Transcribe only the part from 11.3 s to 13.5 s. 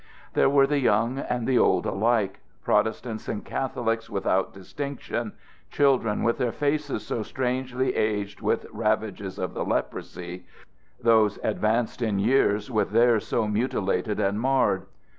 advanced in years with theirs so